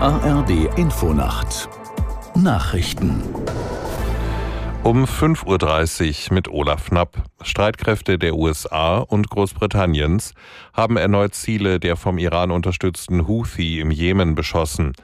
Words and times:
ARD 0.00 0.50
Infonacht. 0.76 1.68
Nachrichten 2.36 3.20
um 4.88 5.04
5.30 5.04 6.30
Uhr 6.30 6.34
mit 6.34 6.48
Olaf 6.48 6.86
Knapp. 6.86 7.18
Streitkräfte 7.42 8.18
der 8.18 8.34
USA 8.34 9.00
und 9.00 9.28
Großbritanniens 9.28 10.32
haben 10.72 10.96
erneut 10.96 11.34
Ziele 11.34 11.78
der 11.78 11.94
vom 11.94 12.16
Iran 12.16 12.50
unterstützten 12.50 13.28
Houthi 13.28 13.80
im 13.80 13.90
Jemen 13.90 14.34
beschossen. 14.34 14.94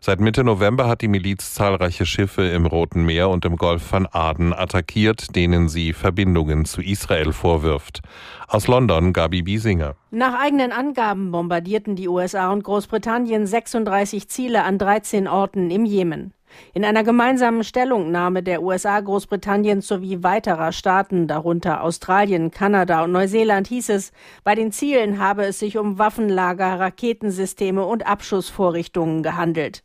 Seit 0.00 0.18
Mitte 0.18 0.44
November 0.44 0.88
hat 0.88 1.02
die 1.02 1.08
Miliz 1.08 1.52
zahlreiche 1.52 2.06
Schiffe 2.06 2.48
im 2.48 2.64
Roten 2.64 3.04
Meer 3.04 3.28
und 3.28 3.44
im 3.44 3.56
Golf 3.56 3.82
von 3.82 4.08
Aden 4.10 4.54
attackiert, 4.54 5.36
denen 5.36 5.68
sie 5.68 5.92
Verbindungen 5.92 6.64
zu 6.64 6.80
Israel 6.80 7.34
vorwirft. 7.34 8.00
Aus 8.48 8.66
London 8.66 9.12
Gabi 9.12 9.42
Biesinger. 9.42 9.94
Nach 10.10 10.40
eigenen 10.40 10.72
Angaben 10.72 11.32
bombardierten 11.32 11.96
die 11.96 12.08
USA 12.08 12.50
und 12.50 12.64
Großbritannien 12.64 13.46
36 13.46 14.26
Ziele 14.26 14.64
an 14.64 14.78
13 14.78 15.28
Orten 15.28 15.70
im 15.70 15.84
Jemen. 15.84 16.32
In 16.72 16.84
einer 16.84 17.04
gemeinsamen 17.04 17.64
Stellungnahme 17.64 18.42
der 18.42 18.62
USA, 18.62 19.00
Großbritanniens 19.00 19.86
sowie 19.86 20.22
weiterer 20.22 20.72
Staaten, 20.72 21.26
darunter 21.26 21.82
Australien, 21.82 22.50
Kanada 22.50 23.04
und 23.04 23.12
Neuseeland, 23.12 23.68
hieß 23.68 23.90
es, 23.90 24.12
bei 24.42 24.54
den 24.54 24.72
Zielen 24.72 25.18
habe 25.18 25.44
es 25.44 25.58
sich 25.58 25.78
um 25.78 25.98
Waffenlager, 25.98 26.80
Raketensysteme 26.80 27.84
und 27.84 28.06
Abschussvorrichtungen 28.06 29.22
gehandelt. 29.22 29.82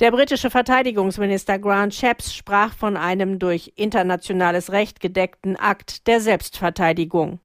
Der 0.00 0.10
britische 0.10 0.50
Verteidigungsminister 0.50 1.58
Grant 1.58 1.94
Shapps 1.94 2.34
sprach 2.34 2.74
von 2.74 2.96
einem 2.96 3.38
durch 3.38 3.72
internationales 3.76 4.72
Recht 4.72 5.00
gedeckten 5.00 5.56
Akt 5.56 6.06
der 6.06 6.20
Selbstverteidigung. 6.20 7.40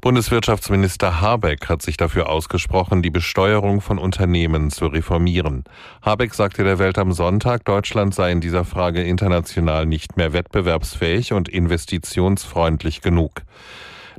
Bundeswirtschaftsminister 0.00 1.20
Habeck 1.20 1.68
hat 1.68 1.82
sich 1.82 1.96
dafür 1.96 2.28
ausgesprochen, 2.28 3.02
die 3.02 3.10
Besteuerung 3.10 3.80
von 3.80 3.98
Unternehmen 3.98 4.70
zu 4.70 4.86
reformieren. 4.86 5.64
Habeck 6.02 6.34
sagte 6.34 6.62
der 6.62 6.78
Welt 6.78 6.98
am 6.98 7.12
Sonntag, 7.12 7.64
Deutschland 7.64 8.14
sei 8.14 8.30
in 8.30 8.40
dieser 8.40 8.64
Frage 8.64 9.02
international 9.02 9.86
nicht 9.86 10.16
mehr 10.16 10.32
wettbewerbsfähig 10.32 11.32
und 11.32 11.48
investitionsfreundlich 11.48 13.00
genug. 13.00 13.42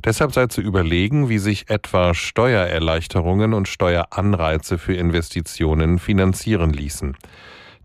Deshalb 0.04 0.32
sei 0.32 0.46
zu 0.46 0.60
überlegen, 0.60 1.28
wie 1.28 1.38
sich 1.38 1.70
etwa 1.70 2.14
Steuererleichterungen 2.14 3.54
und 3.54 3.68
Steueranreize 3.68 4.78
für 4.78 4.94
Investitionen 4.94 5.98
finanzieren 5.98 6.72
ließen. 6.72 7.16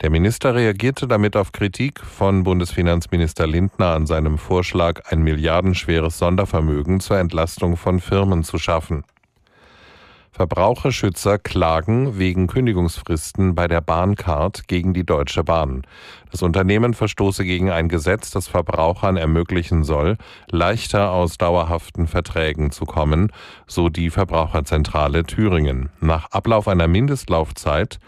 Der 0.01 0.09
Minister 0.09 0.53
reagierte 0.53 1.07
damit 1.07 1.37
auf 1.37 1.53
Kritik 1.53 2.01
von 2.01 2.43
Bundesfinanzminister 2.43 3.47
Lindner 3.47 3.93
an 3.95 4.05
seinem 4.05 4.37
Vorschlag, 4.37 5.09
ein 5.09 5.23
milliardenschweres 5.23 6.17
Sondervermögen 6.17 6.99
zur 6.99 7.17
Entlastung 7.17 7.77
von 7.77 8.01
Firmen 8.01 8.43
zu 8.43 8.57
schaffen. 8.57 9.05
Verbraucherschützer 10.33 11.39
klagen 11.39 12.19
wegen 12.19 12.47
Kündigungsfristen 12.47 13.55
bei 13.55 13.69
der 13.69 13.79
Bahncard 13.79 14.67
gegen 14.67 14.93
die 14.93 15.05
Deutsche 15.05 15.45
Bahn. 15.45 15.83
Das 16.29 16.41
Unternehmen 16.41 16.93
verstoße 16.93 17.45
gegen 17.45 17.71
ein 17.71 17.87
Gesetz, 17.87 18.31
das 18.31 18.49
Verbrauchern 18.49 19.15
ermöglichen 19.15 19.85
soll, 19.85 20.17
leichter 20.51 21.11
aus 21.11 21.37
dauerhaften 21.37 22.07
Verträgen 22.07 22.71
zu 22.71 22.83
kommen, 22.83 23.31
so 23.65 23.87
die 23.87 24.09
Verbraucherzentrale 24.09 25.23
Thüringen. 25.23 25.87
Nach 26.01 26.29
Ablauf 26.31 26.67
einer 26.67 26.89
Mindestlaufzeit 26.89 27.99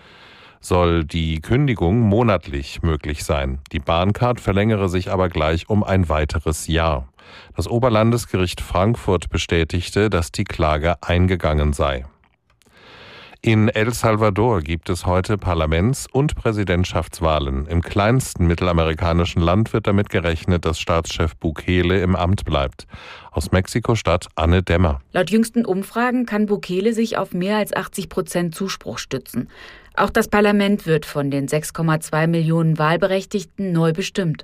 soll 0.60 1.06
die 1.06 1.40
Kündigung 1.42 2.00
monatlich 2.00 2.82
möglich 2.82 3.24
sein. 3.24 3.60
Die 3.72 3.80
Bahncard 3.80 4.40
verlängere 4.40 4.90
sich 4.90 5.12
aber 5.12 5.30
gleich 5.30 5.70
um 5.70 5.84
ein 5.84 6.10
weiteres 6.10 6.68
Jahr. 6.68 7.08
Das 7.56 7.68
Oberlandesgericht 7.68 8.62
Frankfurt 8.62 9.30
bestätigte, 9.30 10.10
dass 10.10 10.32
die 10.32 10.46
Klage 10.46 10.96
eingegangen 11.02 11.74
sei. 11.74 12.06
In 13.42 13.70
El 13.70 13.94
Salvador 13.94 14.62
gibt 14.62 14.90
es 14.90 15.06
heute 15.06 15.38
Parlaments- 15.38 16.08
und 16.12 16.36
Präsidentschaftswahlen. 16.36 17.68
Im 17.68 17.82
kleinsten 17.82 18.48
mittelamerikanischen 18.48 19.42
Land 19.42 19.74
wird 19.74 19.86
damit 19.86 20.10
gerechnet, 20.10 20.66
dass 20.66 20.80
Staatschef 20.80 21.36
Bukele 21.36 22.02
im 22.02 22.16
Amt 22.16 22.46
bleibt. 22.46 22.88
Aus 23.32 23.52
Mexiko-Stadt 23.52 24.28
Anne 24.36 24.64
Dämmer. 24.64 25.02
Laut 25.14 25.30
jüngsten 25.30 25.66
Umfragen 25.66 26.26
kann 26.26 26.48
Bukele 26.48 26.94
sich 26.94 27.18
auf 27.18 27.34
mehr 27.34 27.58
als 27.58 27.74
80 27.74 28.10
Prozent 28.10 28.56
Zuspruch 28.56 28.98
stützen. 28.98 29.50
Auch 29.98 30.12
das 30.12 30.28
Parlament 30.28 30.86
wird 30.86 31.08
von 31.08 31.32
den 31.32 31.48
6,2 31.48 32.28
Millionen 32.28 32.78
Wahlberechtigten 32.78 33.72
neu 33.72 33.94
bestimmt. 33.94 34.44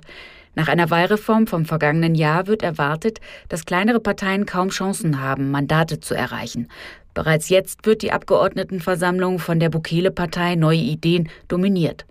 Nach 0.56 0.66
einer 0.66 0.90
Wahlreform 0.90 1.46
vom 1.46 1.64
vergangenen 1.64 2.16
Jahr 2.16 2.48
wird 2.48 2.64
erwartet, 2.64 3.20
dass 3.48 3.64
kleinere 3.64 4.00
Parteien 4.00 4.46
kaum 4.46 4.70
Chancen 4.70 5.20
haben, 5.20 5.52
Mandate 5.52 6.00
zu 6.00 6.12
erreichen. 6.12 6.66
Bereits 7.14 7.50
jetzt 7.50 7.86
wird 7.86 8.02
die 8.02 8.10
Abgeordnetenversammlung 8.10 9.38
von 9.38 9.60
der 9.60 9.68
Bukele-Partei 9.70 10.56
Neue 10.56 10.78
Ideen 10.78 11.28
dominiert. 11.46 12.04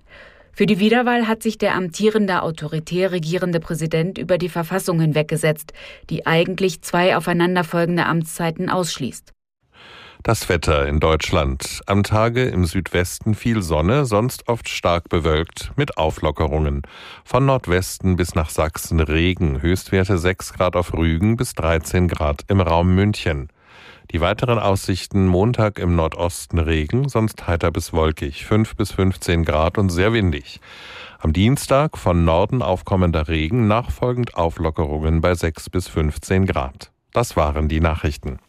Für 0.54 0.66
die 0.66 0.80
Wiederwahl 0.80 1.28
hat 1.28 1.44
sich 1.44 1.58
der 1.58 1.76
amtierende 1.76 2.44
autoritär 2.44 3.12
regierende 3.12 3.60
Präsident 3.60 4.18
über 4.18 4.38
die 4.38 4.48
Verfassung 4.48 5.02
hinweggesetzt, 5.02 5.74
die 6.10 6.26
eigentlich 6.26 6.82
zwei 6.82 7.18
aufeinanderfolgende 7.18 8.06
Amtszeiten 8.06 8.70
ausschließt. 8.70 9.34
Das 10.26 10.48
Wetter 10.48 10.88
in 10.88 11.02
Deutschland. 11.02 11.82
Am 11.86 12.02
Tage 12.02 12.46
im 12.46 12.64
Südwesten 12.64 13.36
viel 13.36 13.62
Sonne, 13.62 14.06
sonst 14.06 14.48
oft 14.48 14.70
stark 14.70 15.10
bewölkt 15.10 15.74
mit 15.76 15.98
Auflockerungen. 15.98 16.84
Von 17.26 17.46
Nordwesten 17.46 18.16
bis 18.16 18.34
nach 18.34 18.50
Sachsen 18.50 19.02
Regen, 19.02 19.62
Höchstwerte 19.62 20.18
6 20.18 20.54
Grad 20.54 20.78
auf 20.78 20.94
Rügen 20.94 21.36
bis 21.36 21.56
13 21.56 22.08
Grad 22.08 22.46
im 22.48 22.62
Raum 22.62 22.96
München. 22.96 23.50
Die 24.12 24.22
weiteren 24.22 24.60
Aussichten 24.60 25.28
Montag 25.28 25.78
im 25.78 25.98
Nordosten 25.98 26.60
Regen, 26.60 27.10
sonst 27.10 27.46
heiter 27.46 27.72
bis 27.72 27.92
wolkig, 27.92 28.46
5 28.46 28.78
bis 28.78 28.94
15 28.94 29.44
Grad 29.44 29.78
und 29.78 29.90
sehr 29.90 30.14
windig. 30.14 30.62
Am 31.20 31.34
Dienstag 31.34 31.98
von 31.98 32.24
Norden 32.24 32.62
aufkommender 32.62 33.28
Regen, 33.28 33.68
nachfolgend 33.68 34.36
Auflockerungen 34.36 35.20
bei 35.20 35.36
6 35.36 35.70
bis 35.70 35.90
15 35.90 36.46
Grad. 36.46 36.94
Das 37.12 37.36
waren 37.36 37.68
die 37.68 37.82
Nachrichten. 37.82 38.40